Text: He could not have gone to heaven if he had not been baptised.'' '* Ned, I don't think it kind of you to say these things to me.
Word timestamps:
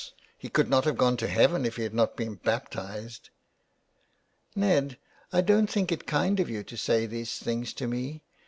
He 0.35 0.49
could 0.49 0.67
not 0.67 0.85
have 0.85 0.97
gone 0.97 1.15
to 1.17 1.27
heaven 1.27 1.63
if 1.63 1.75
he 1.75 1.83
had 1.83 1.93
not 1.93 2.15
been 2.15 2.33
baptised.'' 2.33 3.29
'* 3.99 4.55
Ned, 4.55 4.97
I 5.31 5.41
don't 5.41 5.67
think 5.69 5.91
it 5.91 6.07
kind 6.07 6.39
of 6.39 6.49
you 6.49 6.63
to 6.63 6.75
say 6.75 7.05
these 7.05 7.35
things 7.37 7.71
to 7.73 7.85
me. 7.87 8.23